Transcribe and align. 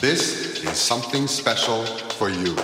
This 0.00 0.62
is 0.62 0.78
something 0.78 1.26
special 1.26 1.84
for 1.84 2.28
you. 2.28 2.54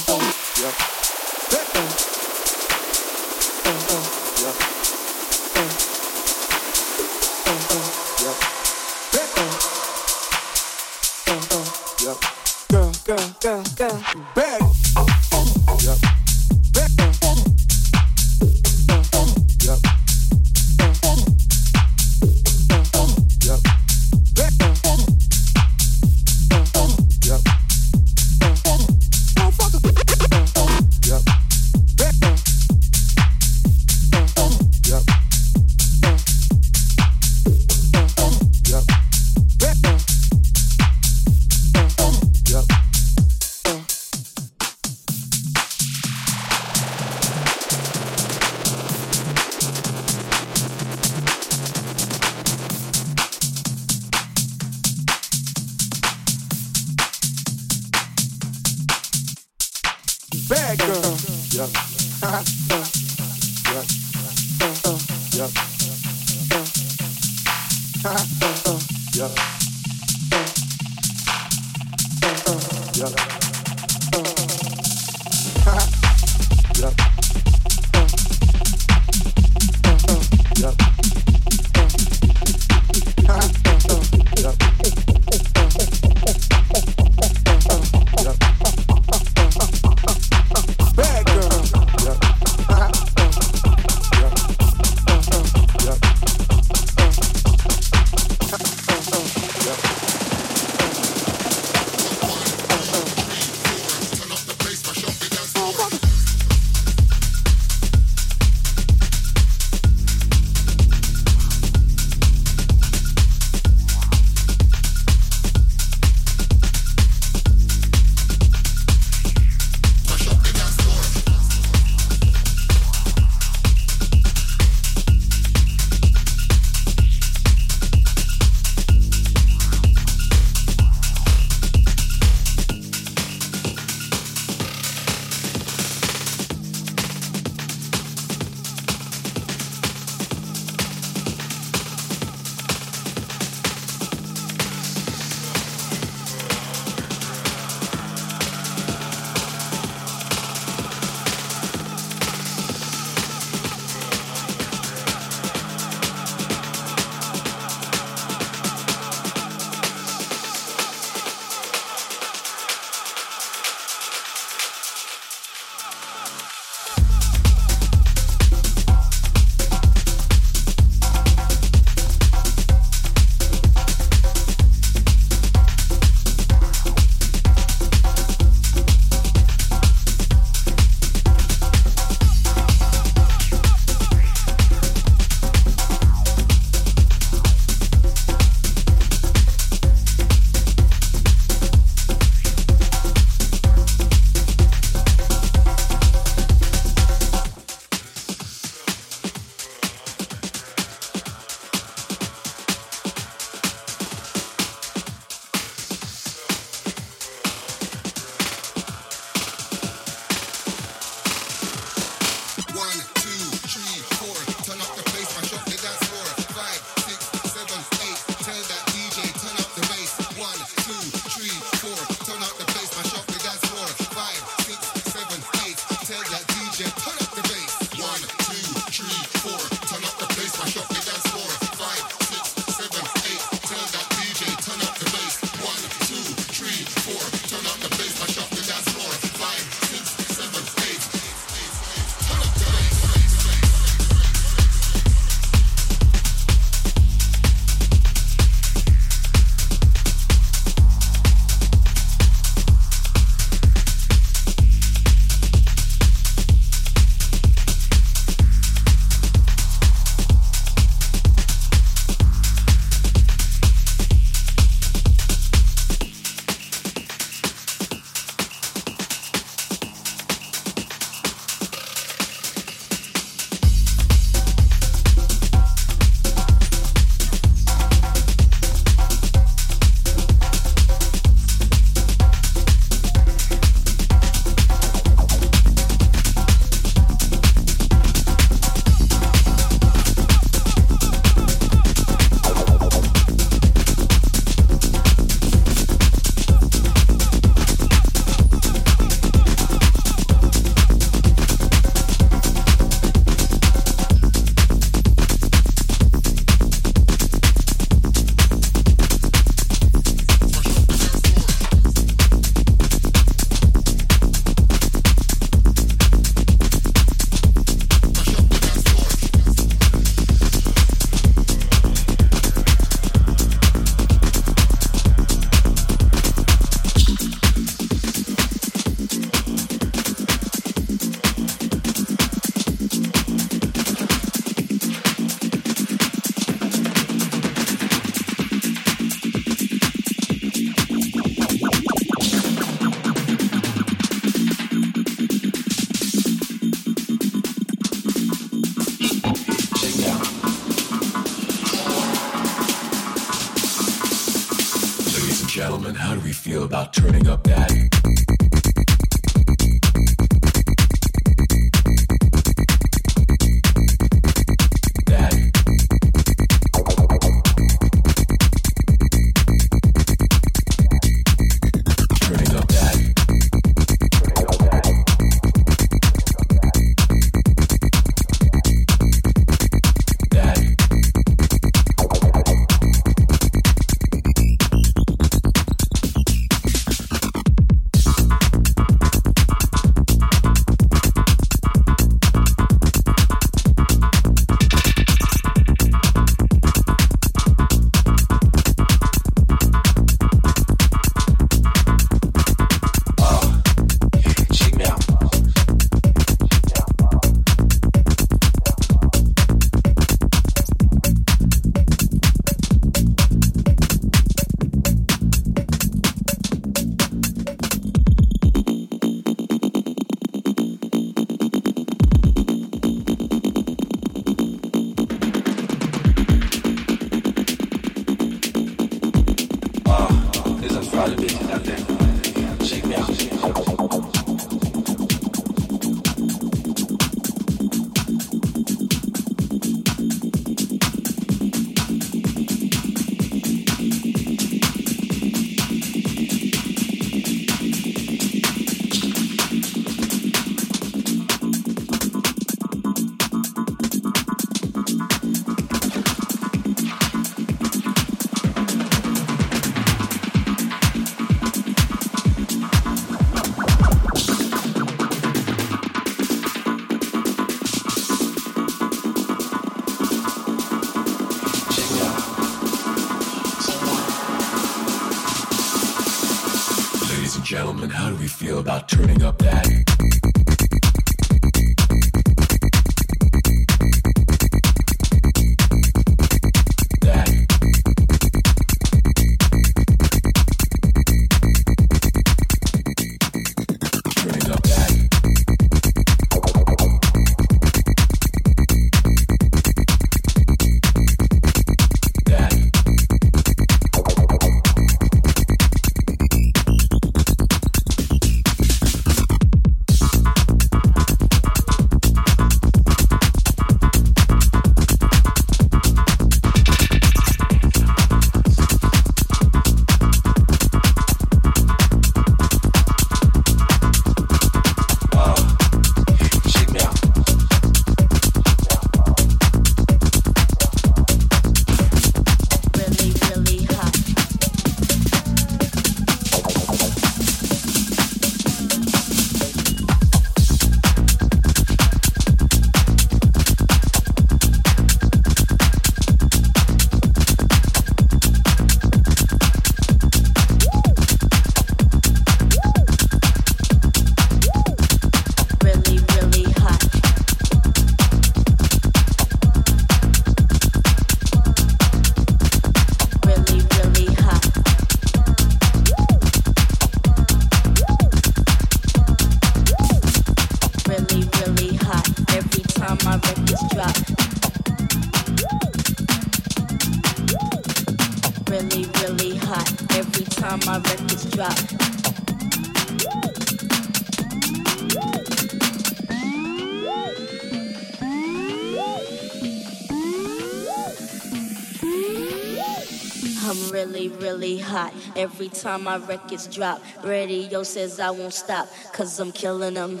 Time 595.66 595.82
my 595.82 595.96
records 595.96 596.46
drop, 596.46 596.80
radio 597.02 597.64
says 597.64 597.98
I 597.98 598.10
won't 598.10 598.32
stop, 598.32 598.68
cause 598.92 599.18
I'm 599.18 599.32
killing 599.32 599.74
them. 599.74 600.00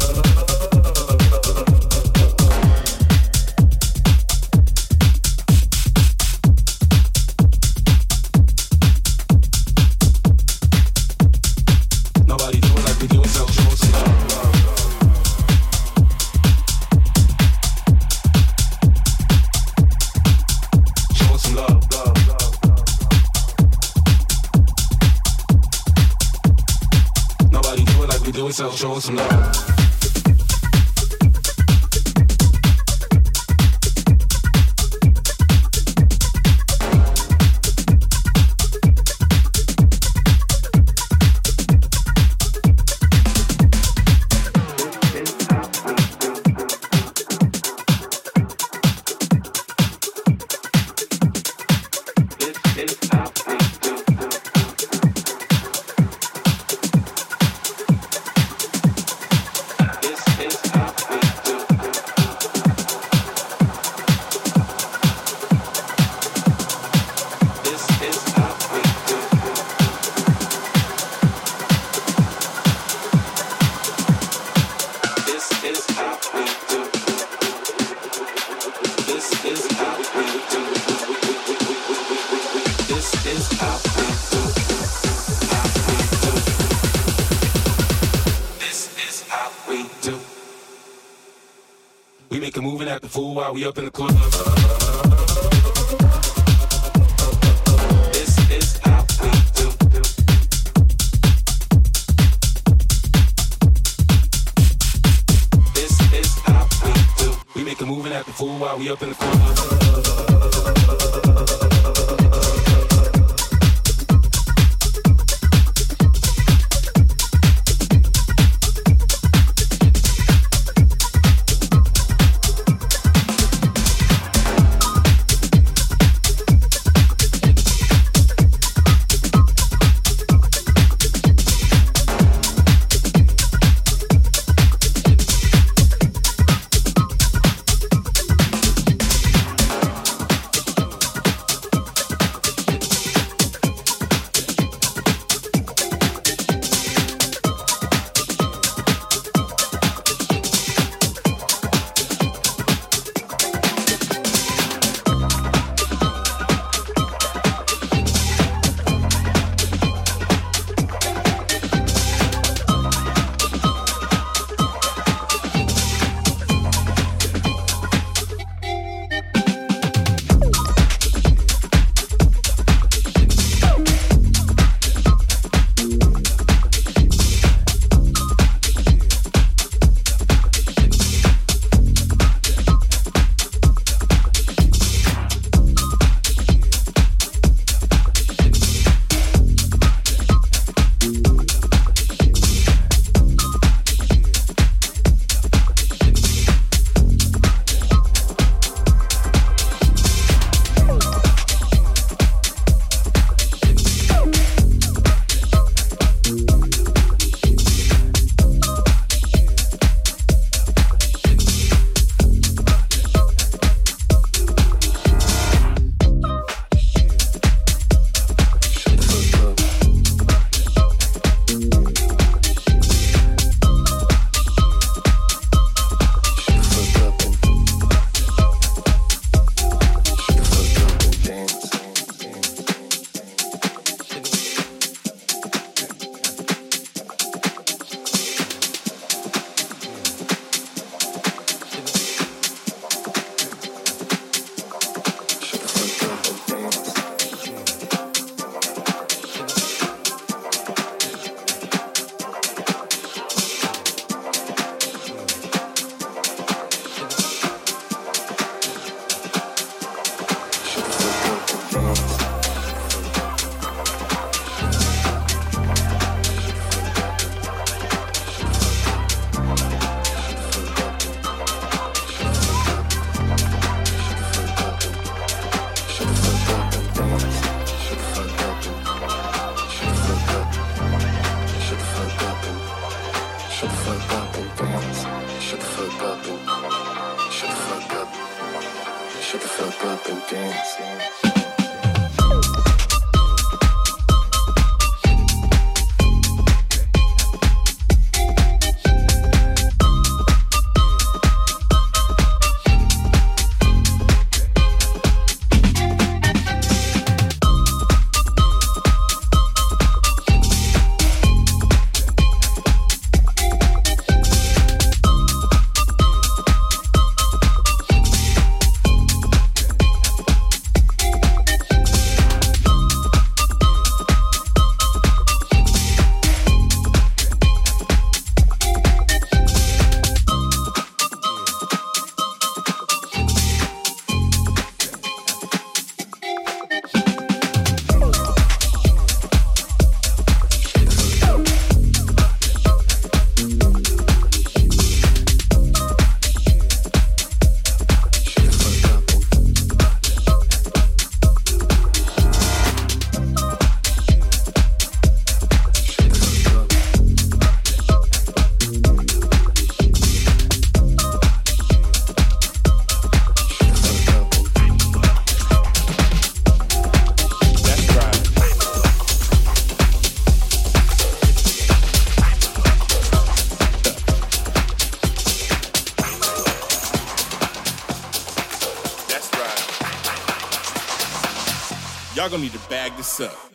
Gonna 382.29 382.43
need 382.43 382.53
to 382.53 382.69
bag 382.69 382.95
this 382.97 383.19
up. 383.19 383.50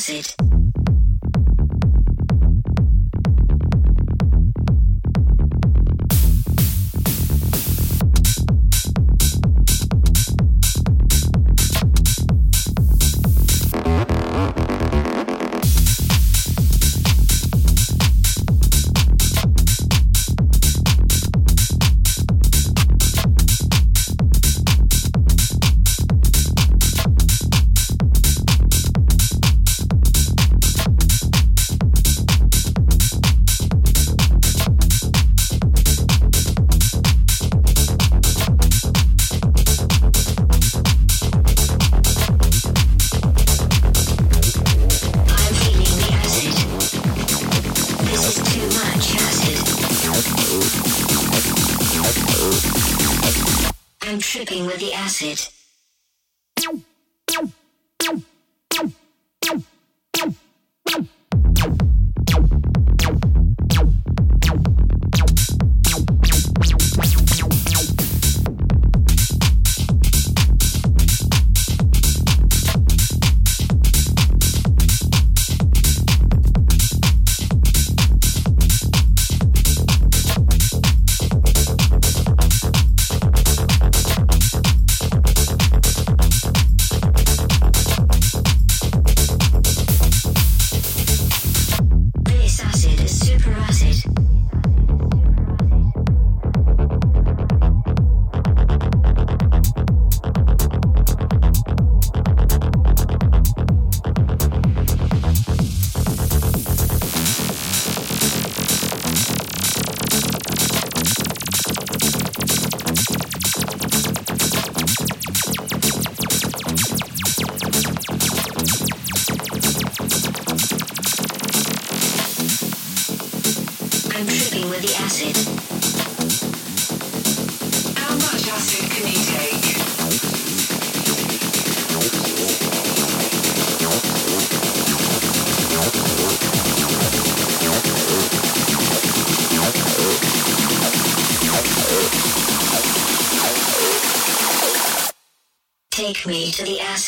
acid. 0.00 0.39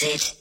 Acid. 0.04 0.31